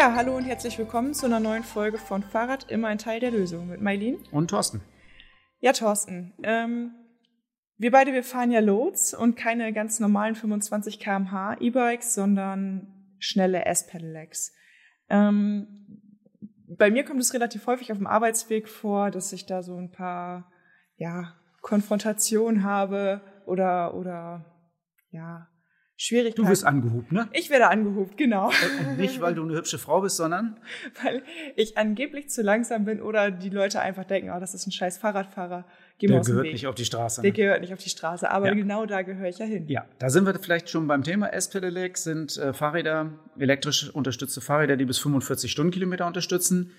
[0.00, 3.30] Ja, hallo und herzlich willkommen zu einer neuen Folge von Fahrrad immer ein Teil der
[3.30, 4.16] Lösung mit Mailin.
[4.32, 4.80] Und Thorsten.
[5.58, 6.32] Ja, Thorsten.
[6.42, 6.92] Ähm,
[7.76, 13.66] wir beide, wir fahren ja Loads und keine ganz normalen 25 km/h E-Bikes, sondern schnelle
[13.66, 14.54] S-Pedelecs.
[15.10, 15.66] Ähm,
[16.66, 19.90] bei mir kommt es relativ häufig auf dem Arbeitsweg vor, dass ich da so ein
[19.90, 20.50] paar,
[20.96, 24.46] ja, Konfrontationen habe oder, oder,
[25.10, 25.46] ja,
[26.02, 26.42] Schwierigkeiten.
[26.42, 27.28] Du wirst angehupt, ne?
[27.34, 28.46] Ich werde angehupt, genau.
[28.88, 30.58] Und nicht, weil du eine hübsche Frau bist, sondern?
[31.04, 31.22] Weil
[31.56, 34.96] ich angeblich zu langsam bin oder die Leute einfach denken, oh, das ist ein scheiß
[34.96, 35.66] Fahrradfahrer.
[35.98, 37.20] Geh Der gehört nicht auf die Straße.
[37.20, 37.24] Ne?
[37.24, 38.54] Der gehört nicht auf die Straße, aber ja.
[38.54, 39.66] genau da gehöre ich ja hin.
[39.68, 41.34] Ja, da sind wir vielleicht schon beim Thema.
[41.34, 46.70] S-Pedelec sind äh, Fahrräder, elektrisch unterstützte Fahrräder, die bis 45 Stundenkilometer unterstützen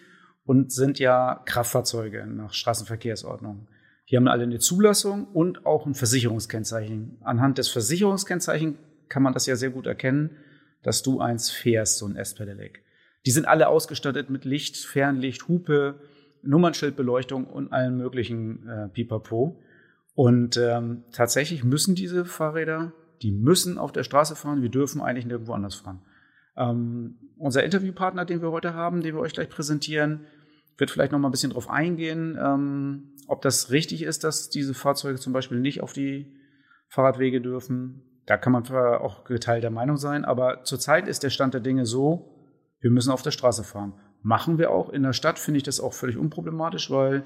[0.45, 3.67] und sind ja Kraftfahrzeuge nach Straßenverkehrsordnung.
[4.09, 7.19] Die haben alle eine Zulassung und auch ein Versicherungskennzeichen.
[7.21, 8.77] Anhand des Versicherungskennzeichens
[9.11, 10.37] kann man das ja sehr gut erkennen,
[10.83, 12.83] dass du eins fährst, so ein S-Pedelec.
[13.25, 15.99] Die sind alle ausgestattet mit Licht, Fernlicht, Hupe,
[16.43, 19.61] Nummernschildbeleuchtung und allen möglichen äh, Pipapo.
[20.15, 24.61] Und ähm, tatsächlich müssen diese Fahrräder, die müssen auf der Straße fahren.
[24.61, 26.01] Wir dürfen eigentlich nirgendwo anders fahren.
[26.55, 30.25] Ähm, unser Interviewpartner, den wir heute haben, den wir euch gleich präsentieren,
[30.77, 34.73] wird vielleicht noch mal ein bisschen darauf eingehen, ähm, ob das richtig ist, dass diese
[34.73, 36.33] Fahrzeuge zum Beispiel nicht auf die
[36.87, 38.03] Fahrradwege dürfen.
[38.31, 42.33] Da kann man auch geteilter Meinung sein, aber zurzeit ist der Stand der Dinge so,
[42.79, 43.91] wir müssen auf der Straße fahren.
[44.21, 44.87] Machen wir auch.
[44.87, 47.23] In der Stadt finde ich das auch völlig unproblematisch, weil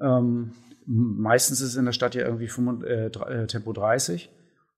[0.00, 0.54] ähm,
[0.86, 4.30] meistens ist in der Stadt ja irgendwie 5, äh, äh, Tempo 30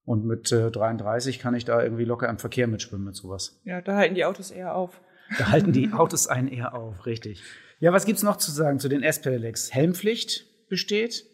[0.04, 3.60] und mit äh, 33 kann ich da irgendwie locker im Verkehr mitschwimmen mit sowas.
[3.62, 5.00] Ja, da halten die Autos eher auf.
[5.38, 7.44] Da halten die Autos einen eher auf, richtig.
[7.78, 9.72] Ja, was gibt's noch zu sagen zu den S-Pedelecs?
[9.72, 11.24] Helmpflicht besteht.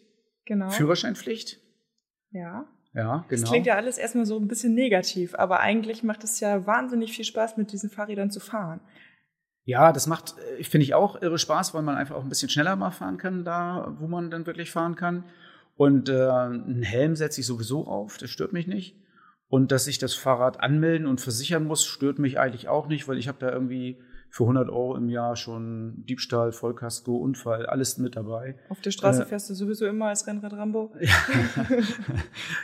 [0.45, 0.69] Genau.
[0.69, 1.57] Führerscheinpflicht.
[2.29, 2.67] Ja.
[2.93, 3.41] Ja, genau.
[3.41, 7.13] Das klingt ja alles erstmal so ein bisschen negativ, aber eigentlich macht es ja wahnsinnig
[7.13, 8.81] viel Spaß, mit diesen Fahrrädern zu fahren.
[9.65, 12.49] Ja, das macht, äh, finde ich auch irre Spaß, weil man einfach auch ein bisschen
[12.49, 15.23] schneller mal fahren kann, da, wo man dann wirklich fahren kann.
[15.75, 18.95] Und äh, einen Helm setze ich sowieso auf, das stört mich nicht.
[19.53, 23.19] Und dass ich das Fahrrad anmelden und versichern muss, stört mich eigentlich auch nicht, weil
[23.19, 28.15] ich habe da irgendwie für 100 Euro im Jahr schon Diebstahl, Vollkasko, Unfall, alles mit
[28.15, 28.55] dabei.
[28.69, 30.95] Auf der Straße äh, fährst du sowieso immer als Rennrad Rambo?
[30.99, 31.13] Ja.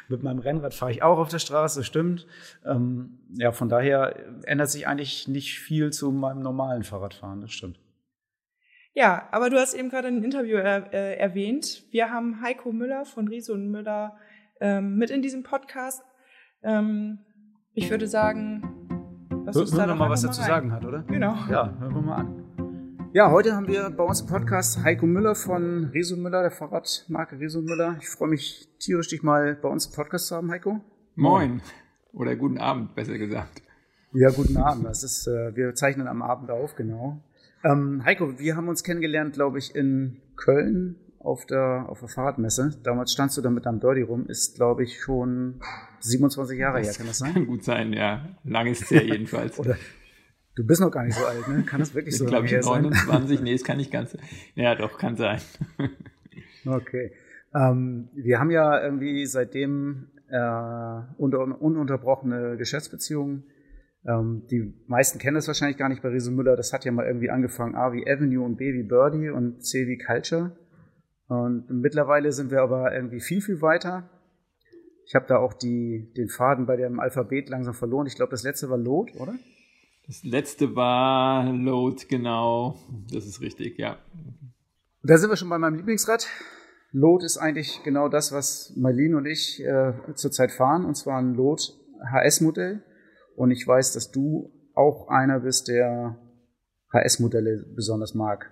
[0.08, 2.26] mit meinem Rennrad fahre ich auch auf der Straße, stimmt.
[2.66, 7.80] Ähm, ja, von daher ändert sich eigentlich nicht viel zu meinem normalen Fahrradfahren, das stimmt.
[8.96, 11.84] Ja, aber du hast eben gerade ein Interview er, äh, erwähnt.
[11.92, 14.18] Wir haben Heiko Müller von Riese und Müller
[14.60, 16.02] ähm, mit in diesem Podcast.
[16.62, 17.20] Ähm,
[17.74, 18.64] ich würde sagen,
[19.46, 21.03] Lass uns hören wir mal, was er zu sagen hat, oder?
[21.08, 21.34] Genau.
[21.50, 23.09] Ja, hören wir mal an.
[23.14, 27.40] Ja, heute haben wir bei uns im Podcast Heiko Müller von Reso Müller, der Fahrradmarke
[27.40, 27.96] Reso Müller.
[28.00, 30.81] Ich freue mich tierisch, dich mal bei uns im Podcast zu haben, Heiko.
[31.16, 31.62] Moin.
[32.14, 33.64] Oder guten Abend, besser gesagt.
[34.14, 34.86] Ja, guten Abend.
[34.86, 37.24] Das ist, äh, wir zeichnen am Abend auf, genau.
[37.64, 42.80] Ähm, Heiko, wir haben uns kennengelernt, glaube ich, in Köln auf der, auf der Fahrradmesse.
[42.84, 45.59] Damals standst du da mit deinem Birdie rum, ist, glaube ich, schon
[46.00, 47.34] 27 Jahre das her, kann das sein?
[47.34, 48.30] Kann gut sein, ja.
[48.44, 49.59] Lang ist es ja jedenfalls.
[49.59, 49.75] Oder
[50.56, 51.63] du bist noch gar nicht so alt, ne?
[51.63, 52.46] Kann das wirklich so sein?
[52.46, 54.18] Ich glaube, 29, nee, es kann nicht ganz.
[54.56, 55.41] Ja, doch, kann sein.
[56.66, 57.12] okay.
[57.53, 63.44] Ähm, wir haben ja irgendwie seitdem äh, unter, ununterbrochene Geschäftsbeziehungen.
[64.06, 66.56] Ähm, die meisten kennen das wahrscheinlich gar nicht bei Riese Müller.
[66.56, 69.88] Das hat ja mal irgendwie angefangen, A wie Avenue und B wie Birdie und C
[69.88, 70.56] wie Culture.
[71.30, 74.10] Und mittlerweile sind wir aber irgendwie viel, viel weiter.
[75.06, 78.08] Ich habe da auch die, den Faden bei dem Alphabet langsam verloren.
[78.08, 79.36] Ich glaube, das letzte war Load, oder?
[80.08, 82.80] Das letzte war Load, genau.
[83.14, 84.00] Das ist richtig, ja.
[85.04, 86.28] Da sind wir schon bei meinem Lieblingsrad.
[86.92, 91.36] Load ist eigentlich genau das, was Marlene und ich äh, zurzeit fahren, und zwar ein
[91.36, 91.62] Load
[92.12, 92.84] HS-Modell.
[93.36, 96.18] Und ich weiß, dass du auch einer bist, der
[96.92, 98.52] HS-Modelle besonders mag.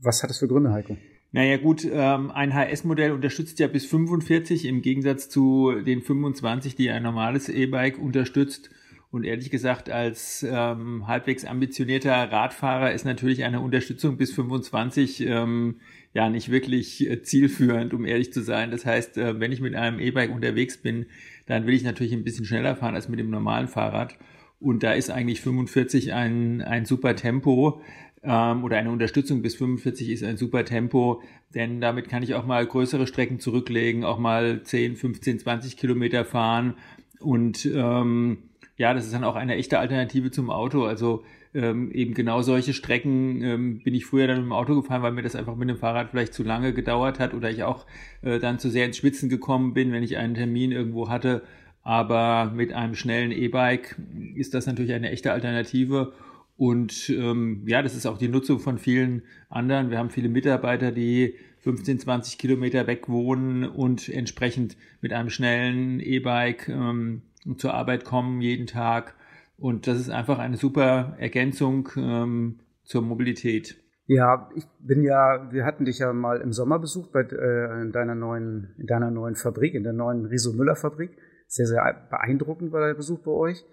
[0.00, 0.96] Was hat das für Gründe, Heiko?
[1.36, 6.88] Naja gut, ähm, ein HS-Modell unterstützt ja bis 45 im Gegensatz zu den 25, die
[6.88, 8.70] ein normales E-Bike unterstützt.
[9.10, 15.80] Und ehrlich gesagt, als ähm, halbwegs ambitionierter Radfahrer ist natürlich eine Unterstützung bis 25 ähm,
[16.14, 18.70] ja nicht wirklich äh, zielführend, um ehrlich zu sein.
[18.70, 21.04] Das heißt, äh, wenn ich mit einem E-Bike unterwegs bin,
[21.44, 24.16] dann will ich natürlich ein bisschen schneller fahren als mit dem normalen Fahrrad.
[24.58, 27.82] Und da ist eigentlich 45 ein, ein super Tempo
[28.26, 31.22] ähm, oder eine Unterstützung bis 45 ist ein super Tempo,
[31.54, 36.24] denn damit kann ich auch mal größere Strecken zurücklegen, auch mal 10, 15, 20 Kilometer
[36.24, 36.74] fahren
[37.20, 38.38] und ähm,
[38.76, 40.84] ja, das ist dann auch eine echte Alternative zum Auto.
[40.84, 41.24] Also
[41.54, 45.12] ähm, eben genau solche Strecken ähm, bin ich früher dann mit dem Auto gefahren, weil
[45.12, 47.86] mir das einfach mit dem Fahrrad vielleicht zu lange gedauert hat oder ich auch
[48.22, 51.42] äh, dann zu sehr ins Schwitzen gekommen bin, wenn ich einen Termin irgendwo hatte.
[51.82, 53.96] Aber mit einem schnellen E-Bike
[54.34, 56.12] ist das natürlich eine echte Alternative.
[56.56, 59.90] Und ähm, ja, das ist auch die Nutzung von vielen anderen.
[59.90, 66.00] Wir haben viele Mitarbeiter, die 15, 20 Kilometer weg wohnen und entsprechend mit einem schnellen
[66.00, 67.22] E-Bike ähm,
[67.58, 69.14] zur Arbeit kommen jeden Tag.
[69.58, 73.76] Und das ist einfach eine super Ergänzung ähm, zur Mobilität.
[74.06, 77.90] Ja, ich bin ja, wir hatten dich ja mal im Sommer besucht bei äh, in
[77.90, 81.18] deiner neuen, in deiner neuen Fabrik, in der neuen Riso Müller Fabrik.
[81.48, 83.64] Sehr, sehr beeindruckend war der Besuch bei euch.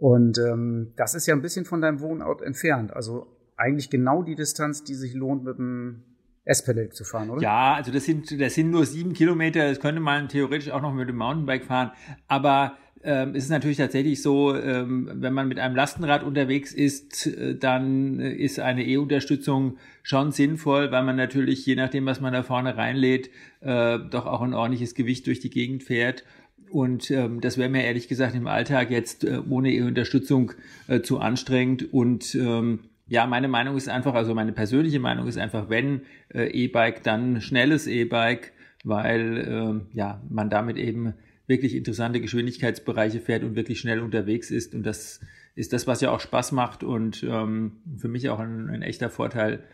[0.00, 2.96] Und ähm, das ist ja ein bisschen von deinem Wohnort entfernt.
[2.96, 3.26] Also
[3.58, 6.04] eigentlich genau die Distanz, die sich lohnt, mit dem
[6.46, 7.42] S-Pedelec zu fahren, oder?
[7.42, 9.68] Ja, also das sind, das sind nur sieben Kilometer.
[9.68, 11.90] Das könnte man theoretisch auch noch mit dem Mountainbike fahren.
[12.28, 17.26] Aber ähm, es ist natürlich tatsächlich so, ähm, wenn man mit einem Lastenrad unterwegs ist,
[17.26, 22.42] äh, dann ist eine E-Unterstützung schon sinnvoll, weil man natürlich, je nachdem, was man da
[22.42, 23.30] vorne reinlädt,
[23.60, 26.24] äh, doch auch ein ordentliches Gewicht durch die Gegend fährt.
[26.70, 30.52] Und ähm, das wäre mir ehrlich gesagt im Alltag jetzt äh, ohne E-Unterstützung
[30.88, 31.92] äh, zu anstrengend.
[31.92, 36.02] Und ähm, ja, meine Meinung ist einfach, also meine persönliche Meinung ist einfach, wenn
[36.32, 38.52] äh, E-Bike, dann schnelles E-Bike,
[38.84, 41.14] weil äh, ja man damit eben
[41.46, 44.74] wirklich interessante Geschwindigkeitsbereiche fährt und wirklich schnell unterwegs ist.
[44.74, 45.20] Und das
[45.56, 49.10] ist das, was ja auch Spaß macht und ähm, für mich auch ein, ein echter
[49.10, 49.64] Vorteil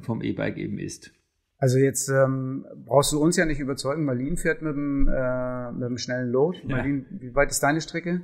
[0.00, 1.12] vom E-Bike eben ist.
[1.58, 4.04] Also jetzt ähm, brauchst du uns ja nicht überzeugen.
[4.04, 6.58] Marlin fährt mit dem, äh, mit dem schnellen Load.
[6.62, 6.76] Ja.
[6.76, 8.22] Marlin, wie weit ist deine Strecke?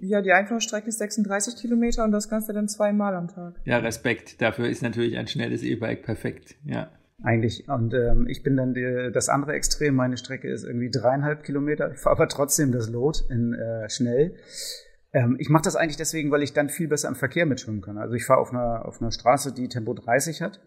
[0.00, 3.54] Ja, die Einfahrstrecke ist 36 Kilometer und das Ganze dann zweimal am Tag.
[3.64, 4.40] Ja, Respekt.
[4.40, 6.56] Dafür ist natürlich ein schnelles E-Bike perfekt.
[6.64, 6.90] Ja.
[7.22, 7.68] Eigentlich.
[7.68, 9.96] Und ähm, ich bin dann die, das andere Extrem.
[9.96, 11.90] Meine Strecke ist irgendwie dreieinhalb Kilometer.
[11.92, 14.36] Ich fahre aber trotzdem das Load in äh, schnell.
[15.12, 17.98] Ähm, ich mache das eigentlich deswegen, weil ich dann viel besser im Verkehr mitschwimmen kann.
[17.98, 20.60] Also ich fahre auf einer, auf einer Straße, die Tempo 30 hat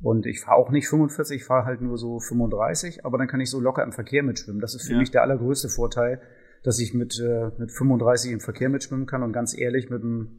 [0.00, 3.40] und ich fahre auch nicht 45, ich fahre halt nur so 35, aber dann kann
[3.40, 4.60] ich so locker im Verkehr mitschwimmen.
[4.60, 4.98] Das ist für ja.
[4.98, 6.20] mich der allergrößte Vorteil,
[6.62, 9.22] dass ich mit, äh, mit 35 im Verkehr mitschwimmen kann.
[9.22, 10.38] Und ganz ehrlich, mit einem,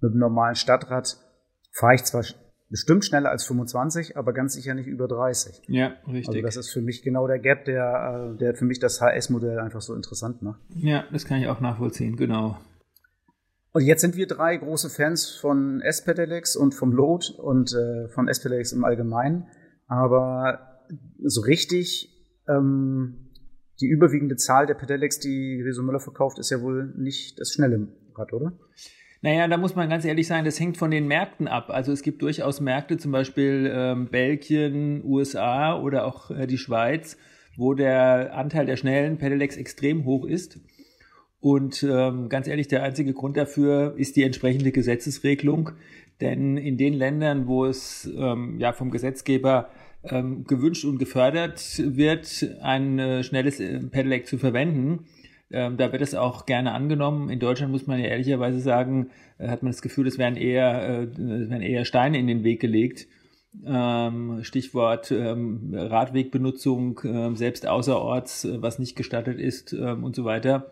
[0.00, 1.16] mit einem normalen Stadtrad
[1.72, 2.24] fahre ich zwar
[2.70, 5.62] bestimmt schneller als 25, aber ganz sicher nicht über 30.
[5.68, 6.28] Ja, richtig.
[6.28, 9.58] Also das ist für mich genau der Gap, der, äh, der für mich das HS-Modell
[9.58, 10.60] einfach so interessant macht.
[10.74, 12.58] Ja, das kann ich auch nachvollziehen, genau.
[13.78, 18.26] Und jetzt sind wir drei große Fans von S-Pedelecs und vom Load und äh, von
[18.26, 19.46] S-Pedelecs im Allgemeinen.
[19.86, 20.80] Aber
[21.22, 22.10] so richtig
[22.48, 23.30] ähm,
[23.80, 27.86] die überwiegende Zahl der Pedelecs, die Riso Müller verkauft, ist ja wohl nicht das schnelle
[28.16, 28.58] Rad, oder?
[29.22, 31.70] Naja, da muss man ganz ehrlich sein, das hängt von den Märkten ab.
[31.70, 37.16] Also es gibt durchaus Märkte, zum Beispiel ähm, Belgien, USA oder auch äh, die Schweiz,
[37.56, 40.58] wo der Anteil der schnellen Pedelecs extrem hoch ist.
[41.40, 45.70] Und ähm, ganz ehrlich, der einzige Grund dafür ist die entsprechende Gesetzesregelung.
[46.20, 49.70] Denn in den Ländern, wo es ähm, ja vom Gesetzgeber
[50.02, 55.06] ähm, gewünscht und gefördert wird, ein äh, schnelles äh, Pedelec zu verwenden,
[55.50, 57.30] ähm, da wird es auch gerne angenommen.
[57.30, 60.88] In Deutschland muss man ja ehrlicherweise sagen, äh, hat man das Gefühl, es werden eher,
[60.88, 63.06] äh, werden eher Steine in den Weg gelegt.
[63.64, 70.24] Ähm, Stichwort ähm, Radwegbenutzung, äh, selbst außerorts, äh, was nicht gestattet ist ähm, und so
[70.24, 70.70] weiter.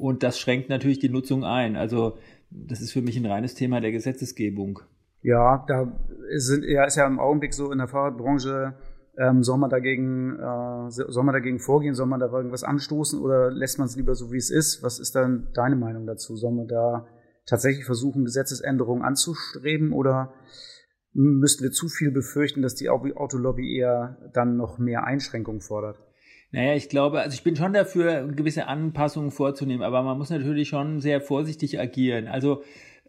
[0.00, 1.76] Und das schränkt natürlich die Nutzung ein.
[1.76, 2.16] Also
[2.50, 4.80] das ist für mich ein reines Thema der Gesetzesgebung.
[5.22, 5.92] Ja, da
[6.36, 8.74] sind, ja, ist ja im Augenblick so in der Fahrradbranche,
[9.18, 13.50] ähm, soll man dagegen, äh, soll man dagegen vorgehen, soll man da irgendwas anstoßen oder
[13.50, 14.82] lässt man es lieber so, wie es ist?
[14.82, 16.34] Was ist dann deine Meinung dazu?
[16.34, 17.06] Soll man da
[17.44, 20.32] tatsächlich versuchen, Gesetzesänderungen anzustreben oder
[21.12, 25.98] müssten wir zu viel befürchten, dass die Autolobby eher dann noch mehr Einschränkungen fordert?
[26.52, 30.68] Naja, ich glaube, also ich bin schon dafür, gewisse Anpassungen vorzunehmen, aber man muss natürlich
[30.68, 32.26] schon sehr vorsichtig agieren.
[32.26, 32.64] Also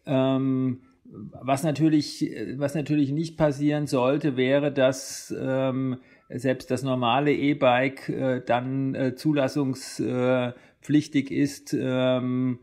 [0.05, 5.97] ähm, was natürlich, was natürlich nicht passieren sollte, wäre, dass ähm,
[6.29, 12.59] selbst das normale E-Bike äh, dann äh, zulassungspflichtig ist ähm,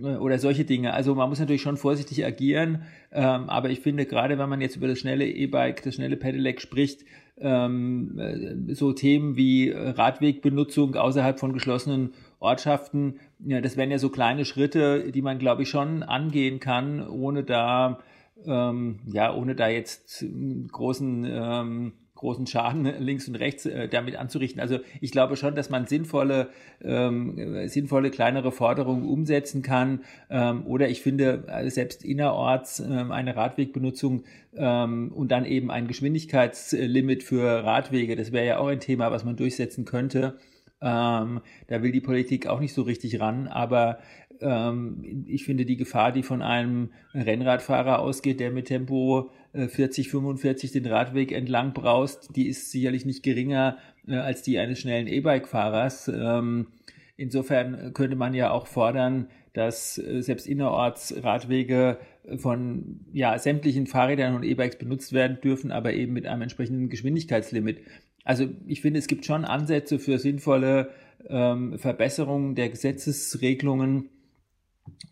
[0.00, 0.92] oder solche Dinge.
[0.92, 2.82] Also man muss natürlich schon vorsichtig agieren,
[3.12, 6.60] ähm, aber ich finde gerade, wenn man jetzt über das schnelle E-Bike, das schnelle Pedelec
[6.60, 7.04] spricht,
[7.38, 14.10] ähm, äh, so Themen wie Radwegbenutzung außerhalb von geschlossenen Ortschaften, ja, das wären ja so
[14.10, 18.00] kleine Schritte, die man, glaube ich, schon angehen kann, ohne da,
[18.44, 20.24] ähm, ja, ohne da jetzt
[20.70, 24.60] großen ähm, großen Schaden links und rechts äh, damit anzurichten.
[24.60, 26.48] Also ich glaube schon, dass man sinnvolle,
[26.82, 30.00] ähm, sinnvolle kleinere Forderungen umsetzen kann.
[30.28, 34.24] Ähm, oder ich finde äh, selbst innerorts ähm, eine Radwegbenutzung
[34.56, 38.16] ähm, und dann eben ein Geschwindigkeitslimit für Radwege.
[38.16, 40.38] Das wäre ja auch ein Thema, was man durchsetzen könnte.
[40.80, 43.98] Ähm, da will die Politik auch nicht so richtig ran, aber
[44.40, 49.30] ähm, ich finde die Gefahr, die von einem Rennradfahrer ausgeht, der mit Tempo
[49.68, 54.58] 40, äh, 45 den Radweg entlang braust, die ist sicherlich nicht geringer äh, als die
[54.58, 56.08] eines schnellen E-Bike-Fahrers.
[56.08, 56.68] Ähm,
[57.16, 61.98] insofern könnte man ja auch fordern, dass äh, selbst innerorts Radwege
[62.38, 67.80] von ja, sämtlichen Fahrrädern und E-Bikes benutzt werden dürfen, aber eben mit einem entsprechenden Geschwindigkeitslimit.
[68.24, 70.90] Also ich finde, es gibt schon Ansätze für sinnvolle
[71.28, 74.08] ähm, Verbesserungen der Gesetzesregelungen.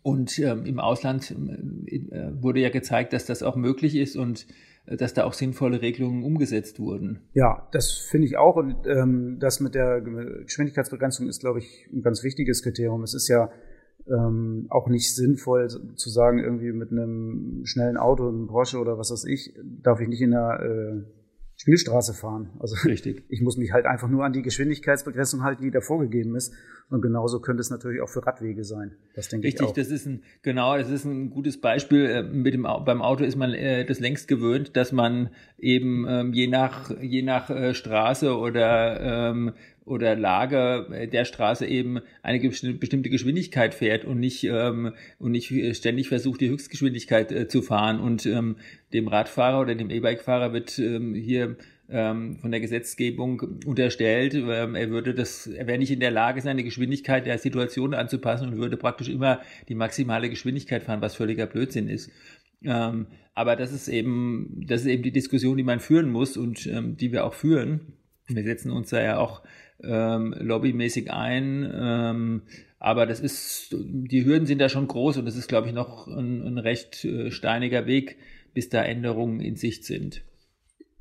[0.03, 4.45] Und ähm, im Ausland äh, wurde ja gezeigt, dass das auch möglich ist und
[4.85, 7.21] äh, dass da auch sinnvolle Regelungen umgesetzt wurden.
[7.33, 8.55] Ja, das finde ich auch.
[8.55, 13.03] Und ähm, das mit der Geschwindigkeitsbegrenzung ist, glaube ich, ein ganz wichtiges Kriterium.
[13.03, 13.49] Es ist ja
[14.07, 19.11] ähm, auch nicht sinnvoll zu sagen, irgendwie mit einem schnellen Auto, einem Porsche oder was
[19.11, 21.14] weiß ich, darf ich nicht in der äh,
[21.57, 22.49] Spielstraße fahren.
[22.59, 23.23] Also Richtig.
[23.29, 26.53] ich muss mich halt einfach nur an die Geschwindigkeitsbegrenzung halten, die da vorgegeben ist.
[26.89, 28.95] Und genauso könnte es natürlich auch für Radwege sein.
[29.15, 29.73] Das denke Richtig, ich auch.
[29.73, 32.05] das ist ein, genau, das ist ein gutes Beispiel.
[32.05, 36.33] Äh, mit dem, beim Auto ist man äh, das längst gewöhnt, dass man eben ähm,
[36.33, 39.53] je nach, je nach äh, Straße oder, ähm,
[39.85, 45.53] oder Lage äh, der Straße eben eine bestimmte Geschwindigkeit fährt und nicht, ähm, und nicht
[45.75, 47.99] ständig versucht, die Höchstgeschwindigkeit äh, zu fahren.
[47.99, 48.57] Und ähm,
[48.93, 54.89] dem Radfahrer oder dem E-Bike-Fahrer wird ähm, hier ähm, von der Gesetzgebung unterstellt, ähm, er
[54.89, 58.75] würde das, er wäre nicht in der Lage, seine Geschwindigkeit der Situation anzupassen und würde
[58.75, 62.09] praktisch immer die maximale Geschwindigkeit fahren, was völliger Blödsinn ist.
[62.63, 66.65] Ähm, aber das ist eben, das ist eben die Diskussion, die man führen muss und
[66.65, 67.93] die wir auch führen.
[68.27, 69.43] Wir setzen uns da ja auch
[69.83, 71.69] ähm, lobbymäßig ein.
[71.73, 72.41] Ähm,
[72.79, 76.07] aber das ist, die Hürden sind da schon groß und es ist, glaube ich, noch
[76.07, 78.17] ein, ein recht äh, steiniger Weg,
[78.53, 80.23] bis da Änderungen in Sicht sind.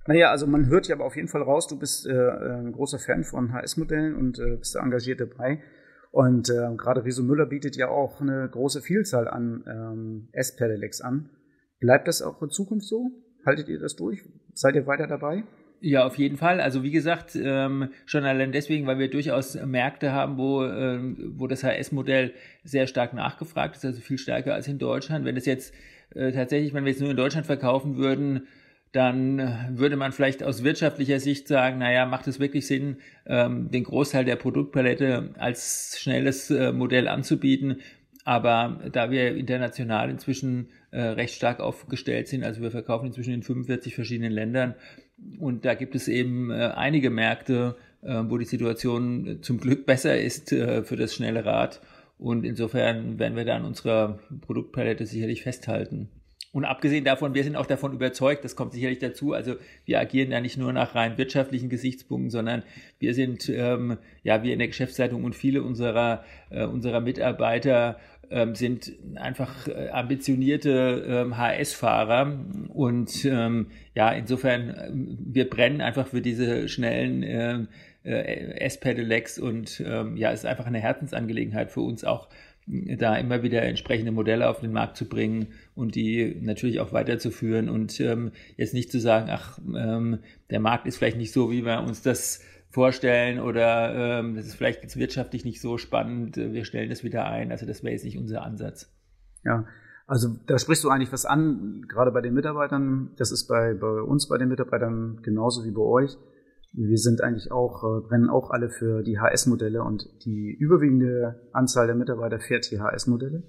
[0.06, 2.98] Naja, also man hört ja aber auf jeden Fall raus, du bist äh, ein großer
[2.98, 5.62] Fan von HS-Modellen und äh, bist da engagiert dabei.
[6.10, 11.30] Und äh, gerade Riso Müller bietet ja auch eine große Vielzahl an ähm, S-Pedelecs an.
[11.80, 13.10] Bleibt das auch in Zukunft so?
[13.44, 14.22] Haltet ihr das durch?
[14.52, 15.44] Seid ihr weiter dabei?
[15.86, 16.62] Ja, auf jeden Fall.
[16.62, 21.46] Also wie gesagt, ähm, schon allein deswegen, weil wir durchaus Märkte haben, wo, ähm, wo
[21.46, 25.26] das HS-Modell sehr stark nachgefragt ist, also viel stärker als in Deutschland.
[25.26, 25.74] Wenn es jetzt
[26.14, 28.46] äh, tatsächlich, wenn wir es nur in Deutschland verkaufen würden,
[28.92, 33.84] dann würde man vielleicht aus wirtschaftlicher Sicht sagen, naja, macht es wirklich Sinn, ähm, den
[33.84, 37.82] Großteil der Produktpalette als schnelles äh, Modell anzubieten.
[38.24, 43.42] Aber da wir international inzwischen äh, recht stark aufgestellt sind, also wir verkaufen inzwischen in
[43.42, 44.74] 45 verschiedenen Ländern
[45.38, 50.96] und da gibt es eben einige Märkte, wo die Situation zum Glück besser ist für
[50.96, 51.80] das schnelle Rad.
[52.18, 56.08] Und insofern werden wir da an unserer Produktpalette sicherlich festhalten.
[56.54, 60.30] Und abgesehen davon, wir sind auch davon überzeugt, das kommt sicherlich dazu, also wir agieren
[60.30, 62.62] ja nicht nur nach rein wirtschaftlichen Gesichtspunkten, sondern
[63.00, 67.98] wir sind, ähm, ja, wir in der Geschäftsleitung und viele unserer, äh, unserer Mitarbeiter
[68.30, 72.38] ähm, sind einfach äh, ambitionierte ähm, HS-Fahrer
[72.68, 77.68] und ähm, ja, insofern, äh, wir brennen einfach für diese schnellen ähm,
[78.04, 79.38] äh, S-Pedelecs.
[79.38, 82.28] Und ähm, ja, es ist einfach eine Herzensangelegenheit für uns auch
[82.66, 87.68] da immer wieder entsprechende Modelle auf den Markt zu bringen und die natürlich auch weiterzuführen.
[87.68, 91.64] Und ähm, jetzt nicht zu sagen, ach, ähm, der Markt ist vielleicht nicht so, wie
[91.64, 92.40] wir uns das
[92.74, 97.26] vorstellen oder ähm, das ist vielleicht jetzt wirtschaftlich nicht so spannend, wir stellen das wieder
[97.26, 97.50] ein.
[97.50, 98.92] Also das wäre jetzt nicht unser Ansatz.
[99.44, 99.66] Ja,
[100.06, 103.12] also da sprichst du eigentlich was an, gerade bei den Mitarbeitern.
[103.16, 106.16] Das ist bei, bei uns, bei den Mitarbeitern genauso wie bei euch
[106.76, 111.86] wir sind eigentlich auch, äh, brennen auch alle für die HS-Modelle und die überwiegende Anzahl
[111.86, 113.44] der Mitarbeiter fährt die HS-Modelle.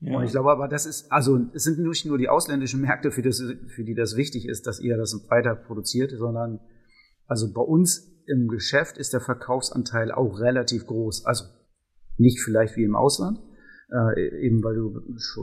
[0.00, 0.18] Ja.
[0.18, 3.22] Und ich glaube aber, das ist, also es sind nicht nur die ausländischen Märkte, für,
[3.22, 6.60] das, für die das wichtig ist, dass ihr das weiter produziert, sondern
[7.26, 11.24] also bei uns im Geschäft ist der Verkaufsanteil auch relativ groß.
[11.24, 11.44] Also
[12.16, 13.40] nicht vielleicht wie im Ausland,
[13.90, 15.00] äh, eben weil du,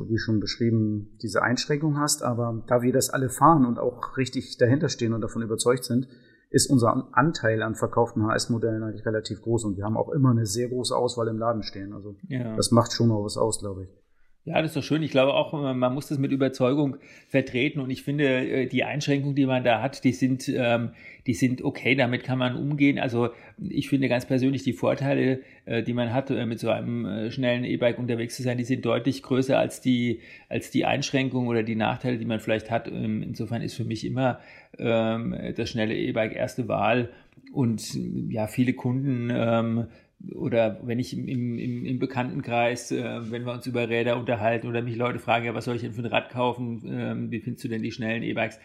[0.07, 4.57] wie schon beschrieben, diese Einschränkung hast, aber da wir das alle fahren und auch richtig
[4.57, 6.07] dahinter stehen und davon überzeugt sind,
[6.51, 10.45] ist unser Anteil an verkauften HS-Modellen eigentlich relativ groß und wir haben auch immer eine
[10.45, 11.93] sehr große Auswahl im Laden stehen.
[11.93, 12.55] Also ja.
[12.55, 14.04] das macht schon noch was aus, glaube ich.
[14.45, 15.01] Ja, das ist doch schön.
[15.01, 16.97] Ich glaube auch, man muss das mit Überzeugung
[17.27, 17.79] vertreten.
[17.79, 20.91] Und ich finde, äh, die Einschränkungen, die man da hat, die sind, ähm,
[21.25, 21.95] die sind okay.
[21.95, 22.99] Damit kann man umgehen.
[22.99, 27.31] Also ich finde ganz persönlich die Vorteile, äh, die man hat, äh, mit so einem
[27.31, 31.63] schnellen E-Bike unterwegs zu sein, die sind deutlich größer als die, als die Einschränkungen oder
[31.63, 32.87] die Nachteile, die man vielleicht hat.
[32.87, 34.39] Ähm, insofern ist für mich immer
[34.77, 37.09] ähm, das schnelle E-Bike erste Wahl.
[37.51, 37.97] Und
[38.29, 39.87] ja, viele Kunden
[40.33, 44.81] oder wenn ich im, im, im Bekanntenkreis, äh, wenn wir uns über Räder unterhalten oder
[44.81, 47.63] mich Leute fragen, ja, was soll ich denn für ein Rad kaufen, ähm, wie findest
[47.63, 48.59] du denn die schnellen E-Bikes?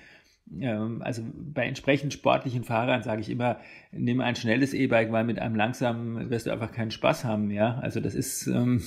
[0.59, 3.61] Ähm, also bei entsprechend sportlichen Fahrern sage ich immer,
[3.93, 7.79] nimm ein schnelles E-Bike, weil mit einem langsamen wirst du einfach keinen Spaß haben, ja.
[7.81, 8.83] Also das ist, ähm,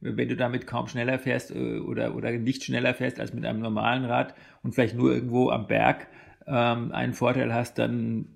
[0.00, 3.60] wenn du damit kaum schneller fährst äh, oder, oder nicht schneller fährst als mit einem
[3.60, 6.08] normalen Rad und vielleicht nur irgendwo am Berg,
[6.46, 8.26] ähm, einen Vorteil hast, dann,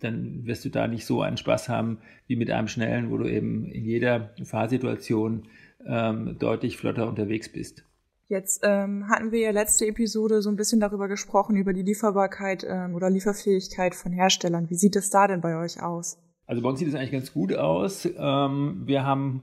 [0.00, 3.26] dann wirst du da nicht so einen Spaß haben wie mit einem schnellen, wo du
[3.26, 5.44] eben in jeder Fahrsituation
[5.86, 7.84] ähm, deutlich flotter unterwegs bist.
[8.28, 12.64] Jetzt ähm, hatten wir ja letzte Episode so ein bisschen darüber gesprochen, über die Lieferbarkeit
[12.66, 14.70] ähm, oder Lieferfähigkeit von Herstellern.
[14.70, 16.18] Wie sieht es da denn bei euch aus?
[16.46, 18.08] Also bei uns sieht es eigentlich ganz gut aus.
[18.16, 19.42] Ähm, wir haben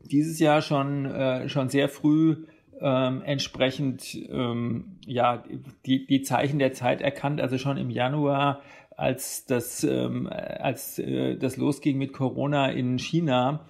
[0.00, 2.44] dieses Jahr schon, äh, schon sehr früh
[2.80, 5.42] ähm, entsprechend ähm, ja,
[5.86, 7.40] die, die Zeichen der Zeit erkannt.
[7.40, 8.60] Also schon im Januar,
[8.96, 13.66] als das, ähm, als, äh, das losging mit Corona in China,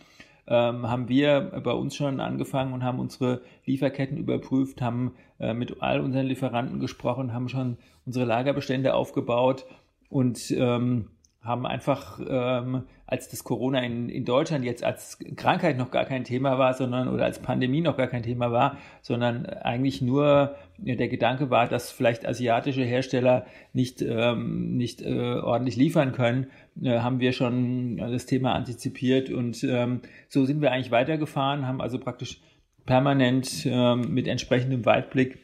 [0.47, 5.81] ähm, haben wir bei uns schon angefangen und haben unsere Lieferketten überprüft, haben äh, mit
[5.81, 9.65] all unseren Lieferanten gesprochen, haben schon unsere Lagerbestände aufgebaut
[10.11, 15.91] und ähm, haben einfach, ähm, als das Corona in, in Deutschland jetzt als Krankheit noch
[15.91, 20.01] gar kein Thema war, sondern oder als Pandemie noch gar kein Thema war, sondern eigentlich
[20.01, 26.47] nur der Gedanke war, dass vielleicht asiatische Hersteller nicht, ähm, nicht äh, ordentlich liefern können,
[26.83, 31.81] äh, haben wir schon das Thema antizipiert und ähm, so sind wir eigentlich weitergefahren, haben
[31.81, 32.41] also praktisch
[32.87, 35.39] permanent ähm, mit entsprechendem Weitblick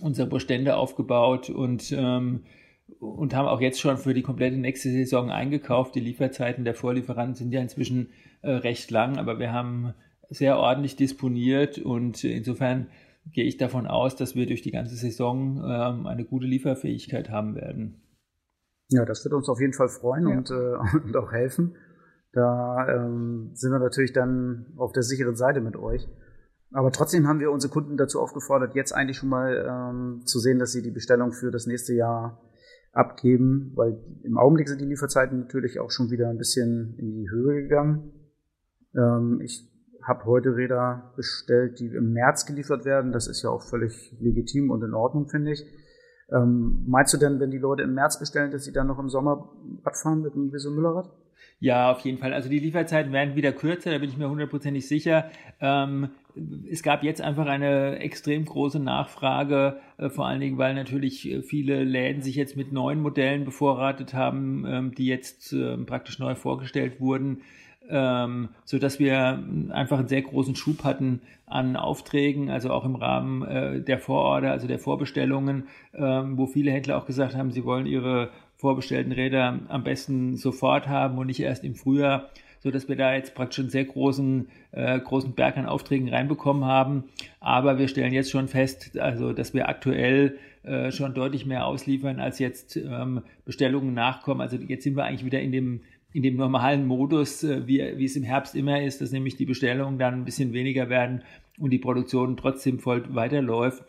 [0.00, 2.42] unsere Bestände aufgebaut und ähm,
[3.00, 5.94] und haben auch jetzt schon für die komplette nächste Saison eingekauft.
[5.94, 8.10] Die Lieferzeiten der Vorlieferanten sind ja inzwischen
[8.42, 9.94] äh, recht lang, aber wir haben
[10.28, 12.88] sehr ordentlich disponiert und insofern
[13.32, 17.54] gehe ich davon aus, dass wir durch die ganze Saison ähm, eine gute Lieferfähigkeit haben
[17.56, 18.02] werden.
[18.88, 20.36] Ja, das wird uns auf jeden Fall freuen ja.
[20.36, 21.76] und, äh, und auch helfen.
[22.32, 26.06] Da ähm, sind wir natürlich dann auf der sicheren Seite mit euch.
[26.72, 30.58] Aber trotzdem haben wir unsere Kunden dazu aufgefordert, jetzt eigentlich schon mal ähm, zu sehen,
[30.58, 32.40] dass sie die Bestellung für das nächste Jahr
[32.96, 37.30] abgeben, weil im Augenblick sind die Lieferzeiten natürlich auch schon wieder ein bisschen in die
[37.30, 38.12] Höhe gegangen.
[38.94, 39.70] Ähm, ich
[40.02, 43.12] habe heute Räder bestellt, die im März geliefert werden.
[43.12, 45.64] Das ist ja auch völlig legitim und in Ordnung, finde ich.
[46.30, 49.08] Ähm, meinst du denn, wenn die Leute im März bestellen, dass sie dann noch im
[49.08, 49.52] Sommer
[49.84, 51.10] Rad fahren mit einem Wieso Müllerrad?
[51.58, 52.34] Ja, auf jeden Fall.
[52.34, 55.30] Also die Lieferzeiten werden wieder kürzer, da bin ich mir hundertprozentig sicher.
[55.60, 56.10] Ähm,
[56.70, 61.42] es gab jetzt einfach eine extrem große Nachfrage, äh, vor allen Dingen, weil natürlich äh,
[61.42, 66.34] viele Läden sich jetzt mit neuen Modellen bevorratet haben, ähm, die jetzt äh, praktisch neu
[66.34, 67.40] vorgestellt wurden,
[67.88, 73.42] ähm, so wir einfach einen sehr großen Schub hatten an Aufträgen, also auch im Rahmen
[73.42, 77.86] äh, der Vororder, also der Vorbestellungen, ähm, wo viele Händler auch gesagt haben, sie wollen
[77.86, 82.30] ihre vorbestellten Räder am besten sofort haben und nicht erst im Frühjahr
[82.66, 86.64] so dass wir da jetzt praktisch einen sehr großen, äh, großen Berg an Aufträgen reinbekommen
[86.64, 87.04] haben.
[87.38, 92.18] Aber wir stellen jetzt schon fest, also dass wir aktuell äh, schon deutlich mehr ausliefern,
[92.18, 94.40] als jetzt ähm, Bestellungen nachkommen.
[94.40, 95.80] Also jetzt sind wir eigentlich wieder in dem
[96.12, 99.46] in dem normalen Modus, äh, wie, wie es im Herbst immer ist, dass nämlich die
[99.46, 101.22] Bestellungen dann ein bisschen weniger werden
[101.60, 103.84] und die Produktion trotzdem voll weiterläuft,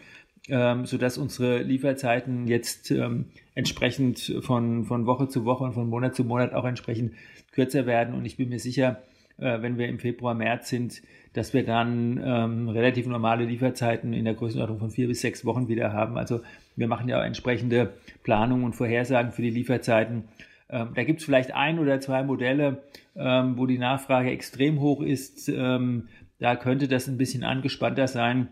[0.50, 6.16] ähm, sodass unsere Lieferzeiten jetzt ähm, entsprechend von, von Woche zu Woche und von Monat
[6.16, 7.14] zu Monat auch entsprechend
[7.52, 8.14] kürzer werden.
[8.14, 9.02] Und ich bin mir sicher,
[9.38, 11.02] äh, wenn wir im Februar, März sind,
[11.34, 15.68] dass wir dann ähm, relativ normale Lieferzeiten in der Größenordnung von vier bis sechs Wochen
[15.68, 16.18] wieder haben.
[16.18, 16.42] Also
[16.76, 20.24] wir machen ja auch entsprechende Planungen und Vorhersagen für die Lieferzeiten.
[20.70, 22.84] Ähm, da gibt es vielleicht ein oder zwei Modelle,
[23.16, 25.50] ähm, wo die Nachfrage extrem hoch ist.
[25.50, 26.08] Ähm,
[26.40, 28.50] da könnte das ein bisschen angespannter sein.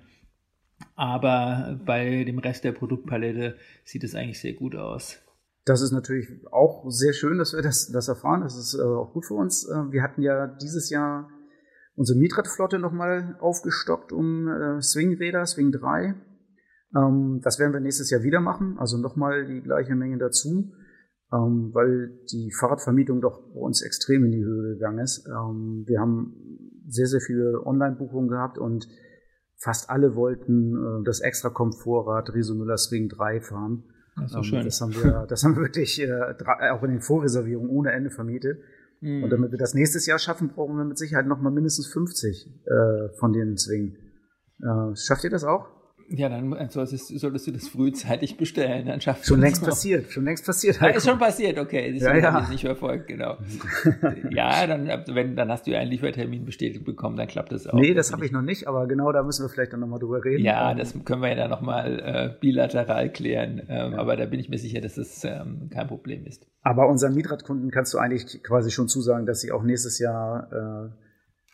[0.95, 5.17] Aber bei dem Rest der Produktpalette sieht es eigentlich sehr gut aus.
[5.65, 8.41] Das ist natürlich auch sehr schön, dass wir das, das erfahren.
[8.41, 9.67] Das ist äh, auch gut für uns.
[9.67, 11.29] Äh, wir hatten ja dieses Jahr
[11.95, 16.15] unsere Mietradflotte nochmal aufgestockt um äh, Swingräder, Swing 3.
[16.95, 20.71] Ähm, das werden wir nächstes Jahr wieder machen, also nochmal die gleiche Menge dazu,
[21.33, 25.27] ähm, weil die Fahrradvermietung doch bei uns extrem in die Höhe gegangen ist.
[25.27, 26.35] Ähm, wir haben
[26.87, 28.87] sehr, sehr viele Online-Buchungen gehabt und
[29.65, 33.83] fast alle wollten äh, das extra Komfortrad Riso Müller Swing 3 fahren.
[34.15, 34.63] Das, ähm, schön.
[34.63, 36.35] das haben wir, das haben wir wirklich äh,
[36.71, 38.59] auch in den Vorreservierungen ohne Ende vermietet.
[39.01, 39.23] Mhm.
[39.23, 42.47] Und damit wir das nächstes Jahr schaffen, brauchen wir mit Sicherheit noch mal mindestens 50
[42.47, 43.97] äh, von den Zwingen.
[44.61, 45.67] Äh, schafft ihr das auch?
[46.07, 48.85] Ja, dann solltest, solltest, du das frühzeitig bestellen.
[48.85, 50.79] Dann schaffst schon längst passiert, schon längst passiert.
[50.79, 51.93] Ja, ist schon passiert, okay.
[51.93, 52.47] Das ja, ja.
[52.47, 53.37] nicht verfolgt, genau.
[54.29, 57.73] ja, dann, wenn, dann hast du ja einen Liefertermin bestätigt bekommen, dann klappt das auch.
[57.73, 60.23] Nee, das habe ich noch nicht, aber genau da müssen wir vielleicht dann nochmal drüber
[60.23, 60.43] reden.
[60.43, 63.63] Ja, das können wir ja dann nochmal äh, bilateral klären.
[63.67, 63.97] Ähm, ja.
[63.97, 66.45] Aber da bin ich mir sicher, dass das ähm, kein Problem ist.
[66.61, 71.04] Aber unseren Mietradkunden kannst du eigentlich quasi schon zusagen, dass sie auch nächstes Jahr äh,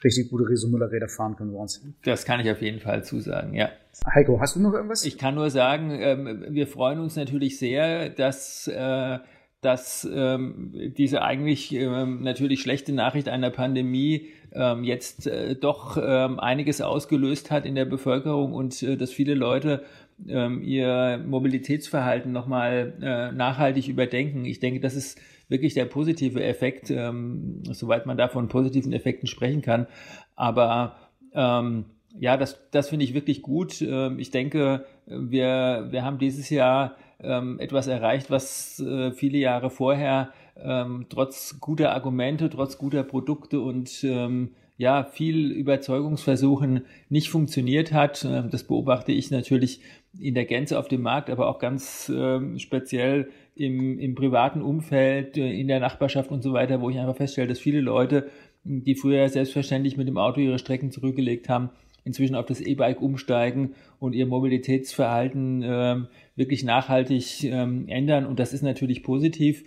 [0.03, 1.81] richtig gute Riso-Müller-Räder fahren können bei uns.
[2.03, 3.69] Das kann ich auf jeden Fall zusagen, ja.
[4.13, 5.05] Heiko, hast du noch irgendwas?
[5.05, 9.19] Ich kann nur sagen, ähm, wir freuen uns natürlich sehr, dass, äh,
[9.61, 16.39] dass ähm, diese eigentlich ähm, natürlich schlechte Nachricht einer Pandemie ähm, jetzt äh, doch ähm,
[16.39, 19.83] einiges ausgelöst hat in der Bevölkerung und äh, dass viele Leute
[20.27, 24.45] ähm, ihr Mobilitätsverhalten nochmal äh, nachhaltig überdenken.
[24.45, 29.27] Ich denke, das ist wirklich der positive Effekt, ähm, soweit man da von positiven Effekten
[29.27, 29.87] sprechen kann.
[30.35, 30.95] Aber
[31.33, 31.85] Ähm,
[32.19, 33.81] ja, das, das finde ich wirklich gut.
[33.81, 39.69] Ähm, ich denke, wir, wir haben dieses Jahr ähm, etwas erreicht, was äh, viele Jahre
[39.69, 47.93] vorher ähm, trotz guter Argumente, trotz guter Produkte und ähm, ja, viel Überzeugungsversuchen nicht funktioniert
[47.93, 48.25] hat.
[48.25, 49.79] Ähm, das beobachte ich natürlich
[50.19, 55.37] in der Gänze auf dem Markt, aber auch ganz ähm, speziell im, im privaten Umfeld,
[55.37, 58.29] äh, in der Nachbarschaft und so weiter, wo ich einfach feststelle, dass viele Leute,
[58.63, 61.69] die früher selbstverständlich mit dem Auto ihre Strecken zurückgelegt haben,
[62.03, 68.25] inzwischen auf das E-Bike umsteigen und ihr Mobilitätsverhalten ähm, wirklich nachhaltig ähm, ändern.
[68.25, 69.63] Und das ist natürlich positiv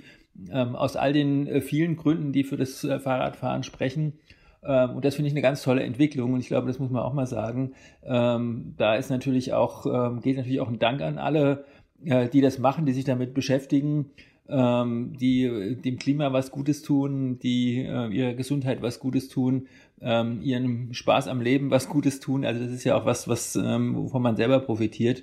[0.51, 4.15] ähm, aus all den äh, vielen Gründen, die für das äh, Fahrradfahren sprechen.
[4.67, 6.33] Ähm, und das finde ich eine ganz tolle Entwicklung.
[6.33, 7.73] Und ich glaube, das muss man auch mal sagen.
[8.03, 11.65] Ähm, da ist natürlich auch, ähm, geht natürlich auch ein Dank an alle,
[12.05, 14.11] äh, die das machen, die sich damit beschäftigen
[14.47, 19.69] die dem Klima was Gutes tun, die äh, ihrer Gesundheit was Gutes tun,
[20.03, 22.45] ihrem Spaß am Leben was Gutes tun.
[22.45, 25.23] Also das ist ja auch was, was wovon man selber profitiert.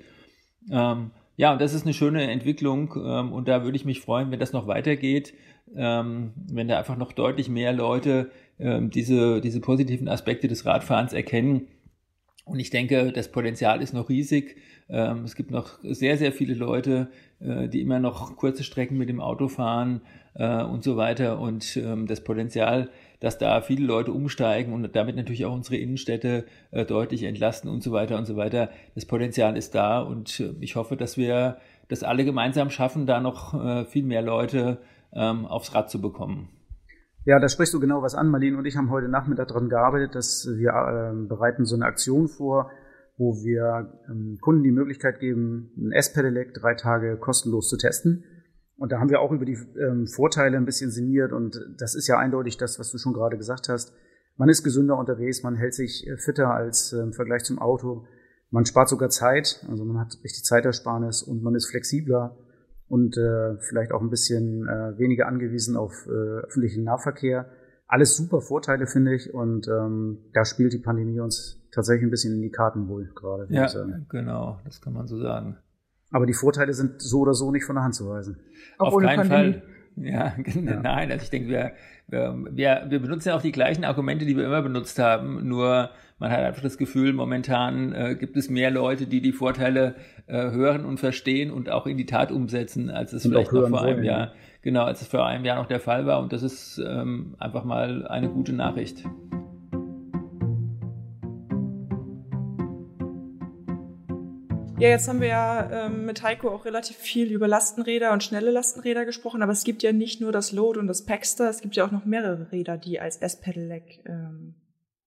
[0.68, 4.54] Ja, und das ist eine schöne Entwicklung und da würde ich mich freuen, wenn das
[4.54, 5.36] noch weitergeht,
[5.68, 11.68] wenn da einfach noch deutlich mehr Leute diese, diese positiven Aspekte des Radfahrens erkennen.
[12.46, 14.58] Und ich denke, das Potenzial ist noch riesig.
[14.90, 19.10] Ähm, es gibt noch sehr, sehr viele Leute, äh, die immer noch kurze Strecken mit
[19.10, 20.02] dem Auto fahren
[20.34, 21.40] äh, und so weiter.
[21.40, 26.46] Und ähm, das Potenzial, dass da viele Leute umsteigen und damit natürlich auch unsere Innenstädte
[26.72, 28.70] äh, deutlich entlasten und so weiter und so weiter.
[28.96, 33.90] Das Potenzial ist da und ich hoffe, dass wir das alle gemeinsam schaffen, da noch
[33.90, 34.80] viel mehr Leute
[35.14, 36.48] ähm, aufs Rad zu bekommen.
[37.24, 38.30] Ja, da sprichst du genau was an.
[38.30, 42.28] Marlene und ich haben heute Nachmittag daran gearbeitet, dass wir äh, bereiten so eine Aktion
[42.28, 42.72] vor,
[43.18, 48.24] wo wir ähm, Kunden die Möglichkeit geben, ein S-Pedelec drei Tage kostenlos zu testen.
[48.76, 51.32] Und da haben wir auch über die ähm, Vorteile ein bisschen sinniert.
[51.32, 53.94] Und das ist ja eindeutig das, was du schon gerade gesagt hast.
[54.38, 58.08] Man ist gesünder unterwegs, man hält sich äh, fitter als äh, im Vergleich zum Auto.
[58.50, 62.36] Man spart sogar Zeit, also man hat richtig Zeitersparnis und man ist flexibler
[62.92, 67.46] und äh, vielleicht auch ein bisschen äh, weniger angewiesen auf äh, öffentlichen Nahverkehr.
[67.88, 69.34] Alles super Vorteile, finde ich.
[69.34, 73.48] Und ähm, da spielt die Pandemie uns tatsächlich ein bisschen in die Karten wohl gerade.
[73.50, 73.70] Ja,
[74.10, 75.58] genau, das kann man so sagen.
[76.12, 78.42] Aber die Vorteile sind so oder so nicht von der Hand zu weisen.
[78.78, 79.54] Auch Auf keinen Pandemie.
[79.54, 79.64] Fall.
[80.04, 81.74] Ja, ja, nein, also ich denke, wir,
[82.08, 85.90] wir, wir benutzen ja auch die gleichen Argumente, die wir immer benutzt haben, nur
[86.22, 89.96] man hat einfach das Gefühl, momentan äh, gibt es mehr Leute, die die Vorteile
[90.28, 93.70] äh, hören und verstehen und auch in die Tat umsetzen, als es und vielleicht noch
[93.70, 96.20] vor einem wollen, Jahr, genau, als es vor einem Jahr noch der Fall war.
[96.20, 99.04] Und das ist ähm, einfach mal eine gute Nachricht.
[104.82, 108.50] Ja, jetzt haben wir ja ähm, mit Heiko auch relativ viel über Lastenräder und schnelle
[108.50, 111.76] Lastenräder gesprochen, aber es gibt ja nicht nur das Load und das Paxter, es gibt
[111.76, 114.56] ja auch noch mehrere Räder, die als S-Pedelec ähm,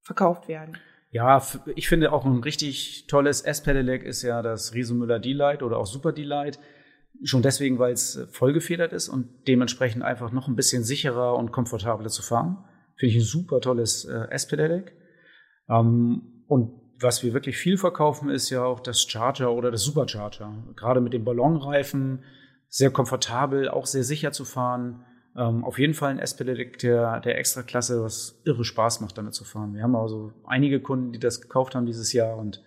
[0.00, 0.78] verkauft werden.
[1.10, 1.42] Ja,
[1.74, 6.12] ich finde auch ein richtig tolles S-Pedelec ist ja das Riesumüller D-Lite oder auch Super
[6.12, 6.60] D-Lite.
[7.24, 11.50] Schon deswegen, weil es äh, vollgefedert ist und dementsprechend einfach noch ein bisschen sicherer und
[11.50, 12.64] komfortabler zu fahren.
[12.96, 14.92] Finde ich ein super tolles äh, S-Pedelec.
[15.68, 20.52] Ähm, und was wir wirklich viel verkaufen, ist ja auch das Charger oder das Supercharger.
[20.74, 22.24] Gerade mit dem Ballonreifen,
[22.68, 25.04] sehr komfortabel, auch sehr sicher zu fahren.
[25.36, 29.44] Ähm, auf jeden Fall ein S-Pedelec der, der Extraklasse, was irre Spaß macht, damit zu
[29.44, 29.74] fahren.
[29.74, 32.64] Wir haben also einige Kunden, die das gekauft haben dieses Jahr und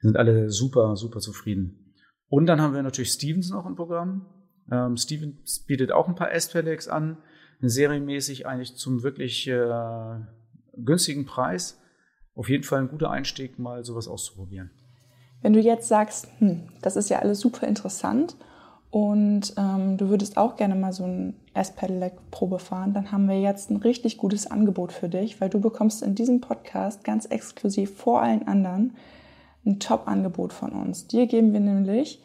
[0.00, 1.94] sind alle super, super zufrieden.
[2.28, 4.26] Und dann haben wir natürlich Stevens noch im Programm.
[4.70, 7.18] Ähm, Stevens bietet auch ein paar S-Pedelecs an,
[7.60, 10.20] serienmäßig eigentlich zum wirklich äh,
[10.76, 11.80] günstigen Preis
[12.36, 14.70] auf jeden Fall ein guter Einstieg, mal sowas auszuprobieren.
[15.42, 18.36] Wenn du jetzt sagst, hm, das ist ja alles super interessant
[18.90, 23.70] und ähm, du würdest auch gerne mal so ein S-Pedelec-Probe fahren, dann haben wir jetzt
[23.70, 28.22] ein richtig gutes Angebot für dich, weil du bekommst in diesem Podcast ganz exklusiv vor
[28.22, 28.96] allen anderen
[29.64, 31.06] ein Top-Angebot von uns.
[31.08, 32.22] Dir geben wir nämlich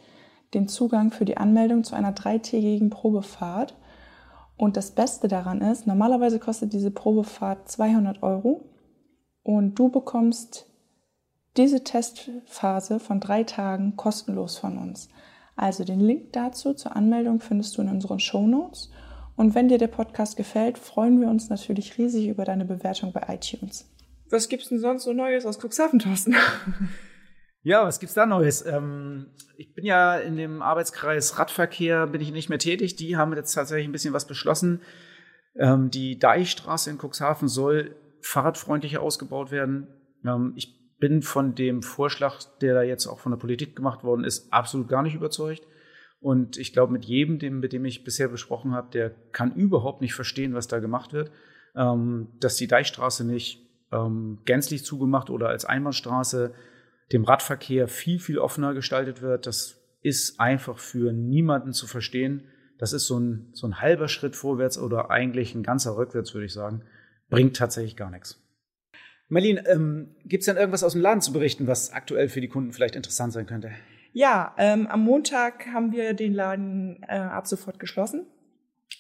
[0.54, 3.76] den Zugang für die Anmeldung zu einer dreitägigen Probefahrt.
[4.58, 8.64] Und das Beste daran ist, normalerweise kostet diese Probefahrt 200 Euro
[9.44, 10.68] und du bekommst
[11.58, 15.10] diese Testphase von drei Tagen kostenlos von uns.
[15.56, 18.90] Also den Link dazu zur Anmeldung findest du in unseren Show Notes.
[19.36, 23.22] Und wenn dir der Podcast gefällt, freuen wir uns natürlich riesig über deine Bewertung bei
[23.28, 23.90] iTunes.
[24.30, 26.36] Was gibt's denn sonst so Neues aus Cuxhaven, Thorsten?
[27.64, 28.66] Ja, was gibt's da Neues?
[28.66, 32.96] Ähm, ich bin ja in dem Arbeitskreis Radverkehr, bin ich nicht mehr tätig.
[32.96, 34.82] Die haben jetzt tatsächlich ein bisschen was beschlossen.
[35.56, 39.88] Ähm, die Deichstraße in Cuxhaven soll fahrradfreundlicher ausgebaut werden.
[40.26, 44.24] Ähm, ich bin von dem Vorschlag, der da jetzt auch von der Politik gemacht worden
[44.24, 45.64] ist, absolut gar nicht überzeugt.
[46.20, 50.02] Und ich glaube, mit jedem, dem, mit dem ich bisher besprochen habe, der kann überhaupt
[50.02, 51.32] nicht verstehen, was da gemacht wird.
[51.76, 56.54] Ähm, dass die Deichstraße nicht ähm, gänzlich zugemacht oder als Einbahnstraße
[57.12, 59.48] dem Radverkehr viel, viel offener gestaltet wird.
[59.48, 62.44] Das ist einfach für niemanden zu verstehen.
[62.78, 66.46] Das ist so ein, so ein halber Schritt vorwärts oder eigentlich ein ganzer rückwärts, würde
[66.46, 66.84] ich sagen.
[67.32, 68.40] Bringt tatsächlich gar nichts.
[69.30, 72.50] Marlene, ähm, gibt es denn irgendwas aus dem Laden zu berichten, was aktuell für die
[72.50, 73.72] Kunden vielleicht interessant sein könnte?
[74.14, 78.28] Ja, ähm, am Montag haben wir den Laden äh, ab sofort geschlossen.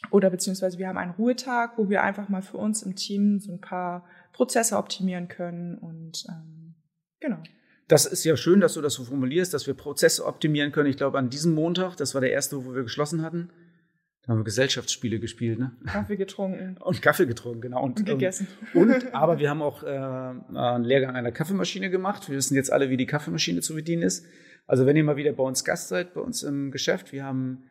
[0.09, 3.51] Oder beziehungsweise wir haben einen Ruhetag, wo wir einfach mal für uns im Team so
[3.51, 6.75] ein paar Prozesse optimieren können und ähm,
[7.19, 7.37] genau.
[7.89, 10.89] Das ist ja schön, dass du das so formulierst, dass wir Prozesse optimieren können.
[10.89, 13.49] Ich glaube, an diesem Montag, das war der erste, wo wir geschlossen hatten,
[14.23, 15.71] da haben wir Gesellschaftsspiele gespielt, ne?
[15.85, 16.77] Kaffee getrunken.
[16.81, 17.83] Und Kaffee getrunken, genau.
[17.83, 18.47] Und, und gegessen.
[18.73, 22.29] Und, aber wir haben auch äh, einen Lehrgang einer Kaffeemaschine gemacht.
[22.29, 24.25] Wir wissen jetzt alle, wie die Kaffeemaschine zu bedienen ist.
[24.67, 27.63] Also wenn ihr mal wieder bei uns Gast seid, bei uns im Geschäft, wir haben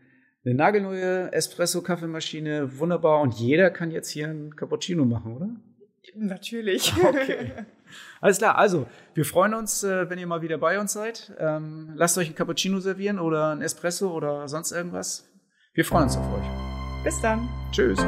[0.45, 3.21] eine nagelneue Espresso-Kaffeemaschine, wunderbar.
[3.21, 5.51] Und jeder kann jetzt hier einen Cappuccino machen, oder?
[6.15, 6.93] Natürlich.
[7.03, 7.53] Okay.
[8.21, 11.33] Alles klar, also wir freuen uns, äh, wenn ihr mal wieder bei uns seid.
[11.39, 15.30] Ähm, lasst euch ein Cappuccino servieren oder ein Espresso oder sonst irgendwas.
[15.73, 17.05] Wir freuen uns auf euch.
[17.05, 17.49] Bis dann.
[17.71, 17.99] Tschüss.